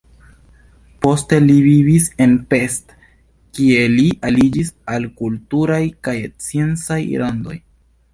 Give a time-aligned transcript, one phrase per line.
[1.05, 2.95] Poste li vivis en Pest,
[3.57, 6.15] kie li aliĝis al kulturaj kaj
[6.47, 7.59] sciencaj rondoj.